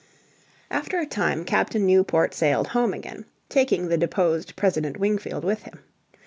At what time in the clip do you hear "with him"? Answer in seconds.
5.45-5.81